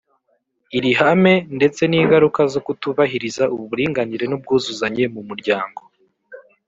iri 0.77 0.91
hame, 0.99 1.33
ndetse 1.57 1.81
n’ingaruka 1.87 2.41
zo 2.53 2.59
kutubahiriza 2.65 3.43
uburinganire 3.55 4.25
n’ubwuzuzanye 4.27 5.03
mu 5.13 5.21
muryango? 5.29 5.81